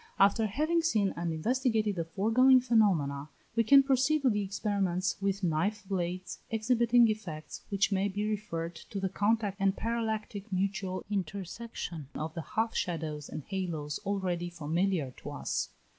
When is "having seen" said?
0.47-1.13